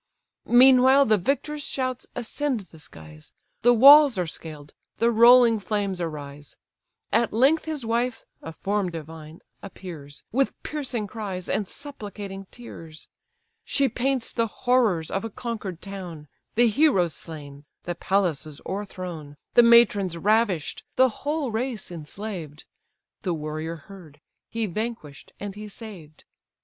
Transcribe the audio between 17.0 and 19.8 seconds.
slain, the palaces o'erthrown, The